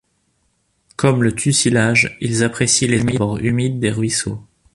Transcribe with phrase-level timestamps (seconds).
[0.95, 4.43] Comme le tussilage, ils apprécient les abords humides des ruisseaux.